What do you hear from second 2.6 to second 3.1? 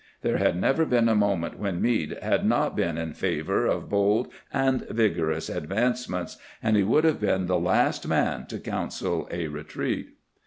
been